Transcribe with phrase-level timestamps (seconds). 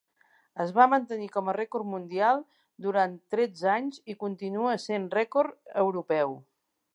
[0.63, 2.41] Es va mantenir com a rècord mundial
[2.85, 6.35] durant tretze anys i continua essent rècord europeu.